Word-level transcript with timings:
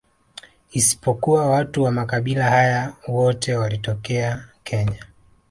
Isipokuwa 0.71 1.49
watu 1.49 1.83
wa 1.83 1.91
makabila 1.91 2.49
haya 2.49 2.93
wote 3.07 3.55
walitokea 3.55 4.45
Kenya 4.63 5.05